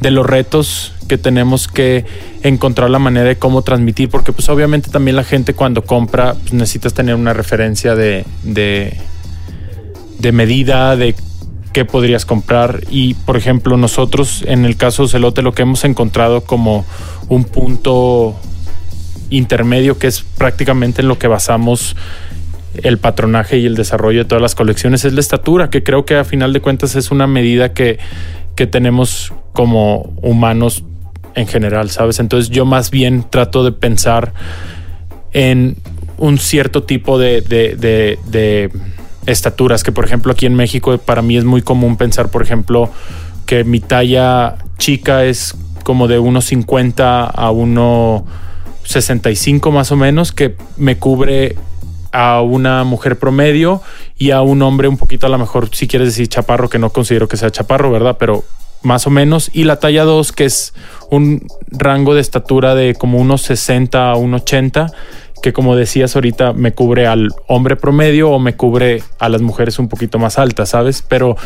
de 0.00 0.10
los 0.10 0.26
retos 0.26 0.92
que 1.08 1.18
tenemos 1.18 1.68
que 1.68 2.04
encontrar 2.42 2.90
la 2.90 2.98
manera 2.98 3.26
de 3.26 3.36
cómo 3.36 3.62
transmitir, 3.62 4.08
porque 4.08 4.32
pues 4.32 4.48
obviamente 4.48 4.90
también 4.90 5.16
la 5.16 5.24
gente 5.24 5.54
cuando 5.54 5.84
compra 5.84 6.34
pues, 6.34 6.52
necesitas 6.52 6.94
tener 6.94 7.14
una 7.14 7.32
referencia 7.32 7.94
de, 7.94 8.24
de, 8.42 8.98
de 10.18 10.32
medida, 10.32 10.96
de 10.96 11.14
qué 11.72 11.84
podrías 11.84 12.24
comprar. 12.24 12.80
Y 12.90 13.14
por 13.14 13.36
ejemplo 13.36 13.76
nosotros 13.76 14.44
en 14.46 14.64
el 14.64 14.76
caso 14.76 15.04
de 15.04 15.08
Celote 15.08 15.42
lo 15.42 15.52
que 15.52 15.62
hemos 15.62 15.84
encontrado 15.84 16.42
como 16.42 16.84
un 17.28 17.44
punto 17.44 18.36
intermedio 19.30 19.98
que 19.98 20.06
es 20.06 20.22
prácticamente 20.22 21.02
en 21.02 21.08
lo 21.08 21.18
que 21.18 21.26
basamos 21.26 21.96
el 22.82 22.98
patronaje 22.98 23.58
y 23.58 23.66
el 23.66 23.74
desarrollo 23.74 24.20
de 24.20 24.24
todas 24.26 24.42
las 24.42 24.54
colecciones 24.54 25.04
es 25.04 25.12
la 25.12 25.20
estatura, 25.20 25.70
que 25.70 25.82
creo 25.82 26.04
que 26.04 26.16
a 26.16 26.24
final 26.24 26.52
de 26.52 26.60
cuentas 26.60 26.94
es 26.94 27.10
una 27.10 27.26
medida 27.26 27.72
que, 27.72 27.98
que 28.56 28.66
tenemos 28.66 29.32
como 29.52 30.12
humanos 30.22 30.82
en 31.34 31.46
general, 31.46 31.90
¿sabes? 31.90 32.18
Entonces 32.18 32.50
yo 32.50 32.64
más 32.64 32.90
bien 32.90 33.24
trato 33.28 33.62
de 33.62 33.70
pensar 33.70 34.32
en 35.32 35.76
un 36.18 36.38
cierto 36.38 36.82
tipo 36.82 37.18
de, 37.18 37.42
de, 37.42 38.70
estaturas, 39.26 39.82
que 39.82 39.92
por 39.92 40.06
ejemplo 40.06 40.32
aquí 40.32 40.46
en 40.46 40.54
México 40.54 40.96
para 40.98 41.20
mí 41.20 41.36
es 41.36 41.44
muy 41.44 41.60
común 41.60 41.96
pensar, 41.96 42.30
por 42.30 42.42
ejemplo, 42.42 42.90
que 43.44 43.64
mi 43.64 43.80
talla 43.80 44.56
chica 44.78 45.24
es 45.24 45.54
como 45.84 46.08
de 46.08 46.18
1,50 46.18 47.32
a 47.34 47.50
1,65 47.50 49.70
más 49.70 49.92
o 49.92 49.96
menos, 49.96 50.32
que 50.32 50.56
me 50.78 50.96
cubre 50.96 51.56
a 52.12 52.40
una 52.40 52.84
mujer 52.84 53.18
promedio 53.18 53.82
y 54.16 54.30
a 54.30 54.42
un 54.42 54.62
hombre 54.62 54.88
un 54.88 54.96
poquito 54.96 55.26
a 55.26 55.30
lo 55.30 55.38
mejor, 55.38 55.68
si 55.74 55.86
quieres 55.88 56.08
decir 56.08 56.28
chaparro, 56.28 56.68
que 56.68 56.78
no 56.78 56.90
considero 56.90 57.28
que 57.28 57.36
sea 57.36 57.50
chaparro, 57.50 57.90
¿verdad? 57.90 58.16
Pero 58.18 58.44
más 58.82 59.06
o 59.06 59.10
menos, 59.10 59.50
y 59.52 59.64
la 59.64 59.80
talla 59.80 60.04
2, 60.04 60.32
que 60.32 60.44
es 60.44 60.74
un 61.10 61.46
rango 61.68 62.14
de 62.14 62.20
estatura 62.20 62.74
de 62.74 62.94
como 62.94 63.18
unos 63.18 63.42
60 63.42 64.12
a 64.12 64.16
1,80, 64.16 64.92
que 65.42 65.52
como 65.52 65.76
decías 65.76 66.14
ahorita, 66.14 66.52
me 66.52 66.72
cubre 66.72 67.06
al 67.06 67.28
hombre 67.46 67.76
promedio 67.76 68.30
o 68.30 68.38
me 68.38 68.56
cubre 68.56 69.02
a 69.18 69.28
las 69.28 69.42
mujeres 69.42 69.78
un 69.78 69.88
poquito 69.88 70.18
más 70.18 70.38
altas, 70.38 70.70
¿sabes? 70.70 71.02
Pero 71.06 71.36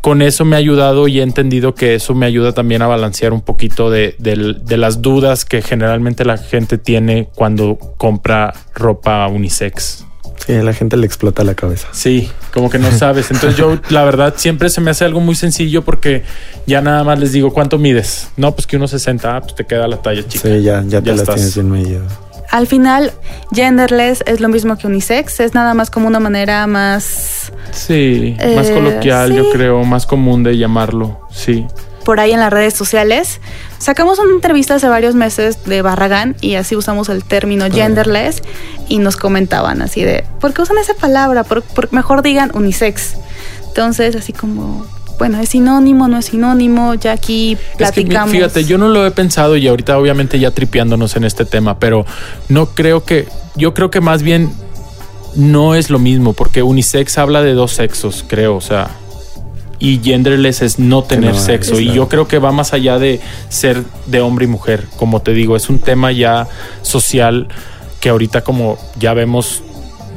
con 0.00 0.22
eso 0.22 0.44
me 0.44 0.56
ha 0.56 0.58
ayudado 0.58 1.08
y 1.08 1.20
he 1.20 1.22
entendido 1.22 1.74
que 1.74 1.94
eso 1.94 2.14
me 2.14 2.26
ayuda 2.26 2.52
también 2.52 2.82
a 2.82 2.86
balancear 2.86 3.32
un 3.32 3.42
poquito 3.42 3.90
de, 3.90 4.14
de, 4.18 4.76
las 4.76 5.02
dudas 5.02 5.44
que 5.44 5.62
generalmente 5.62 6.24
la 6.24 6.38
gente 6.38 6.78
tiene 6.78 7.28
cuando 7.34 7.76
compra 7.96 8.54
ropa 8.74 9.26
unisex. 9.28 10.06
Sí, 10.46 10.54
a 10.54 10.62
la 10.62 10.72
gente 10.72 10.96
le 10.96 11.04
explota 11.04 11.44
la 11.44 11.54
cabeza. 11.54 11.88
Sí, 11.92 12.30
como 12.52 12.70
que 12.70 12.78
no 12.78 12.90
sabes. 12.98 13.30
Entonces 13.30 13.58
yo, 13.58 13.78
la 13.90 14.04
verdad, 14.04 14.34
siempre 14.36 14.70
se 14.70 14.80
me 14.80 14.90
hace 14.90 15.04
algo 15.04 15.20
muy 15.20 15.34
sencillo 15.34 15.82
porque 15.82 16.22
ya 16.66 16.80
nada 16.80 17.04
más 17.04 17.18
les 17.18 17.32
digo, 17.32 17.52
¿cuánto 17.52 17.76
mides? 17.78 18.30
No, 18.38 18.54
pues 18.54 18.66
que 18.66 18.76
unos 18.76 18.90
60, 18.92 19.36
ah, 19.36 19.40
pues 19.42 19.54
te 19.54 19.66
queda 19.66 19.86
la 19.86 20.00
talla 20.00 20.26
chica. 20.26 20.48
Sí, 20.48 20.62
ya, 20.62 20.82
ya, 20.86 21.02
te 21.02 21.14
la 21.14 21.24
tienes 21.24 21.54
bien 21.54 21.70
medido. 21.70 22.02
Al 22.50 22.66
final, 22.66 23.12
genderless 23.52 24.22
es 24.26 24.40
lo 24.40 24.48
mismo 24.48 24.76
que 24.76 24.86
unisex, 24.86 25.40
es 25.40 25.54
nada 25.54 25.74
más 25.74 25.90
como 25.90 26.08
una 26.08 26.20
manera 26.20 26.66
más... 26.66 27.52
Sí, 27.70 28.36
más 28.56 28.68
eh, 28.68 28.74
coloquial, 28.74 29.32
yo 29.32 29.50
creo, 29.50 29.84
más 29.84 30.04
común 30.04 30.42
de 30.42 30.58
llamarlo, 30.58 31.20
sí 31.30 31.66
por 32.04 32.20
ahí 32.20 32.32
en 32.32 32.40
las 32.40 32.52
redes 32.52 32.74
sociales. 32.74 33.40
Sacamos 33.78 34.18
una 34.18 34.32
entrevista 34.32 34.74
hace 34.74 34.88
varios 34.88 35.14
meses 35.14 35.64
de 35.64 35.82
Barragán 35.82 36.36
y 36.40 36.56
así 36.56 36.76
usamos 36.76 37.08
el 37.08 37.24
término 37.24 37.70
genderless 37.70 38.42
y 38.88 38.98
nos 38.98 39.16
comentaban 39.16 39.80
así 39.82 40.02
de, 40.02 40.24
¿por 40.40 40.52
qué 40.52 40.62
usan 40.62 40.78
esa 40.78 40.94
palabra? 40.94 41.44
Por, 41.44 41.62
mejor 41.92 42.22
digan 42.22 42.50
unisex. 42.54 43.16
Entonces, 43.68 44.16
así 44.16 44.32
como, 44.32 44.84
bueno, 45.20 45.38
es 45.38 45.50
sinónimo, 45.50 46.08
no 46.08 46.16
es 46.16 46.24
sinónimo, 46.24 46.94
ya 46.94 47.12
aquí 47.12 47.58
platicamos. 47.76 48.30
fíjate, 48.30 48.64
yo 48.64 48.78
no 48.78 48.88
lo 48.88 49.06
he 49.06 49.10
pensado 49.10 49.58
y 49.58 49.68
ahorita 49.68 49.98
obviamente 49.98 50.38
ya 50.38 50.50
tripeándonos 50.50 51.14
en 51.14 51.24
este 51.24 51.44
tema, 51.44 51.78
pero 51.78 52.06
no 52.48 52.70
creo 52.70 53.04
que, 53.04 53.28
yo 53.54 53.74
creo 53.74 53.90
que 53.90 54.00
más 54.00 54.22
bien 54.22 54.50
no 55.34 55.74
es 55.74 55.90
lo 55.90 55.98
mismo, 55.98 56.32
porque 56.32 56.62
unisex 56.62 57.18
habla 57.18 57.42
de 57.42 57.52
dos 57.52 57.72
sexos, 57.72 58.24
creo, 58.26 58.56
o 58.56 58.62
sea, 58.62 58.92
y 59.78 60.00
genderless 60.02 60.62
es 60.62 60.78
no 60.78 61.02
tener 61.02 61.36
sexo. 61.36 61.78
Y 61.78 61.92
yo 61.92 62.08
creo 62.08 62.26
que 62.26 62.38
va 62.38 62.50
más 62.50 62.72
allá 62.72 62.98
de 62.98 63.20
ser 63.50 63.84
de 64.06 64.22
hombre 64.22 64.46
y 64.46 64.48
mujer. 64.48 64.86
Como 64.96 65.20
te 65.20 65.34
digo, 65.34 65.54
es 65.54 65.68
un 65.68 65.80
tema 65.80 66.12
ya 66.12 66.48
social 66.80 67.48
que 68.00 68.08
ahorita 68.08 68.40
como 68.40 68.78
ya 68.98 69.12
vemos 69.12 69.62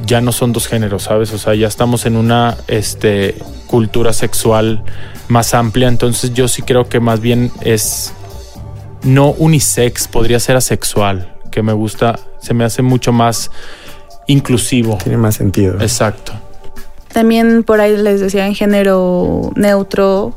ya 0.06 0.20
no 0.20 0.32
son 0.32 0.52
dos 0.52 0.66
géneros, 0.66 1.04
¿sabes? 1.04 1.32
O 1.32 1.38
sea, 1.38 1.54
ya 1.54 1.66
estamos 1.66 2.06
en 2.06 2.16
una 2.16 2.56
este, 2.66 3.36
cultura 3.66 4.12
sexual 4.12 4.82
más 5.28 5.54
amplia, 5.54 5.88
entonces 5.88 6.34
yo 6.34 6.48
sí 6.48 6.62
creo 6.62 6.88
que 6.88 7.00
más 7.00 7.20
bien 7.20 7.50
es 7.62 8.12
no 9.02 9.30
unisex, 9.30 10.08
podría 10.08 10.40
ser 10.40 10.56
asexual, 10.56 11.34
que 11.50 11.62
me 11.62 11.72
gusta, 11.72 12.18
se 12.40 12.54
me 12.54 12.64
hace 12.64 12.82
mucho 12.82 13.12
más 13.12 13.50
inclusivo. 14.26 14.98
Tiene 15.02 15.18
más 15.18 15.36
sentido. 15.36 15.80
Exacto. 15.80 16.32
También 17.12 17.62
por 17.62 17.80
ahí 17.80 17.96
les 17.96 18.20
decía 18.20 18.46
en 18.46 18.54
género 18.54 19.52
neutro. 19.54 20.36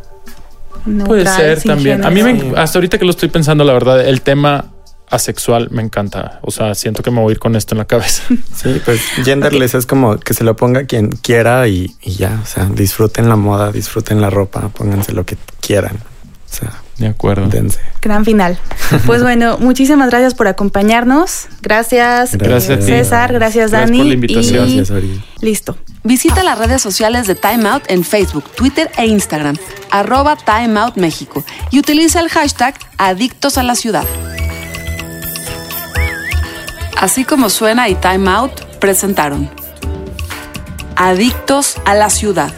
Puede 1.06 1.26
ser 1.26 1.62
también. 1.64 2.06
A 2.06 2.10
mí 2.12 2.22
me, 2.22 2.54
hasta 2.56 2.78
ahorita 2.78 2.98
que 2.98 3.06
lo 3.06 3.12
estoy 3.12 3.30
pensando, 3.30 3.64
la 3.64 3.74
verdad, 3.74 4.06
el 4.08 4.22
tema 4.22 4.66
asexual 5.10 5.70
me 5.72 5.82
encanta. 5.82 6.40
O 6.42 6.52
sea, 6.52 6.76
siento 6.76 7.04
que 7.04 7.12
me 7.12 7.22
voy 7.22 7.32
a 7.32 7.34
ir 7.34 7.40
con 7.40 7.56
esto 7.56 7.76
en 7.76 7.80
la 7.80 7.86
cabeza. 7.86 8.24
Sí, 8.58 8.82
pues 8.84 9.02
genderless 9.24 9.76
es 9.76 9.86
como 9.86 10.18
que 10.18 10.34
se 10.34 10.44
lo 10.44 10.56
ponga 10.56 10.86
quien 10.86 11.10
quiera 11.10 11.68
y, 11.68 11.96
ya. 12.02 12.40
O 12.42 12.46
sea, 12.46 12.66
disfruten 12.66 13.30
la 13.30 13.36
moda, 13.36 13.72
disfruten 13.72 14.20
la 14.20 14.30
ropa, 14.30 14.70
pónganse 14.70 15.14
lo 15.14 15.26
que 15.26 15.38
quieran. 15.62 15.98
O 15.98 16.54
sea, 16.54 16.82
de 16.98 17.08
acuerdo. 17.08 17.48
Dense. 17.48 17.80
Gran 18.02 18.26
final. 18.26 18.58
Pues 19.06 19.22
bueno, 19.22 19.58
muchísimas 19.60 20.10
gracias 20.10 20.34
por 20.34 20.48
acompañarnos. 20.48 21.48
Gracias, 21.62 22.36
gracias 22.36 22.86
César, 22.86 23.32
gracias, 23.34 23.72
Dani. 23.72 23.86
Gracias 23.86 23.98
por 23.98 24.08
la 24.08 24.14
invitación. 24.14 25.04
Y... 25.04 25.46
Listo. 25.46 25.78
Visita 26.04 26.44
las 26.44 26.58
redes 26.58 26.82
sociales 26.82 27.28
de 27.28 27.36
Time 27.36 27.68
Out 27.68 27.84
en 27.90 28.04
Facebook, 28.04 28.46
Twitter 28.56 28.90
e 28.98 29.06
Instagram, 29.06 29.58
arroba 29.92 30.38
Time 30.38 30.80
Out 30.80 30.96
México, 30.96 31.44
y 31.70 31.80
utiliza 31.80 32.22
el 32.22 32.30
hashtag 32.30 32.76
Adictos 32.98 33.58
a 33.58 33.64
la 33.64 33.76
Ciudad. 33.76 34.06
Así 37.00 37.26
como 37.26 37.50
suena 37.50 37.90
y 37.90 37.96
Time 37.96 38.30
Out 38.30 38.62
presentaron 38.80 39.50
Adictos 40.96 41.78
a 41.86 41.94
la 41.94 42.10
ciudad. 42.10 42.52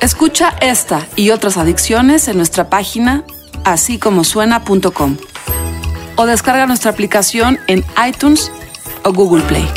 Escucha 0.00 0.54
esta 0.60 1.06
y 1.16 1.30
otras 1.30 1.56
adicciones 1.56 2.28
en 2.28 2.36
nuestra 2.36 2.70
página 2.70 3.24
así 3.64 3.98
como 3.98 4.22
suena.com 4.22 5.16
o 6.16 6.26
descarga 6.26 6.66
nuestra 6.66 6.92
aplicación 6.92 7.58
en 7.66 7.84
iTunes 8.06 8.52
o 9.02 9.12
Google 9.12 9.42
Play. 9.44 9.68